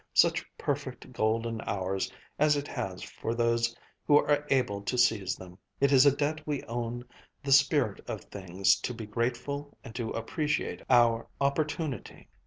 Such 0.15 0.43
perfect, 0.57 1.13
golden 1.13 1.61
hours 1.67 2.11
as 2.39 2.55
it 2.57 2.67
has 2.67 3.03
for 3.03 3.35
those 3.35 3.75
who 4.07 4.17
are 4.17 4.47
able 4.49 4.81
to 4.81 4.97
seize 4.97 5.35
them. 5.35 5.59
It 5.79 5.91
is 5.91 6.07
a 6.07 6.15
debt 6.17 6.41
we 6.47 6.63
own 6.63 7.05
the 7.43 7.51
Spirit 7.51 7.99
of 8.09 8.21
Things 8.21 8.79
to 8.79 8.95
be 8.95 9.05
grateful 9.05 9.77
and 9.83 9.93
to 9.93 10.09
appreciate 10.09 10.81
our 10.89 11.27
opportunity." 11.39 12.29